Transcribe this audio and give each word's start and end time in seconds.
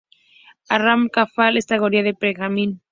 Arrabal 0.67 1.11
Calaf 1.13 1.37
en 1.37 1.53
categoría 1.61 2.01
de 2.01 2.15
pre-benjamín. 2.15 2.79